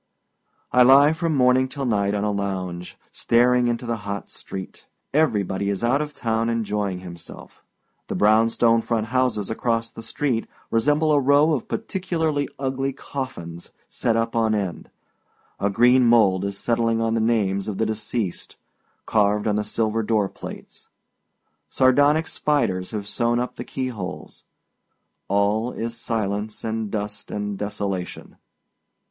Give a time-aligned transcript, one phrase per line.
[0.71, 4.87] I lie from morning till night on a lounge, staring into the hot street.
[5.13, 7.63] Everybody is out of town enjoying himself.
[8.07, 13.69] The brown stone front houses across the street resemble a row of particularly ugly coffins
[13.89, 14.89] set up on end.
[15.59, 18.55] A green mould is settling on the names of the deceased,
[19.05, 20.89] carved on the silver door plates.
[21.69, 24.45] Sardonic spiders have sewed up the key holes.
[25.27, 28.37] All is silence and dust and desolation.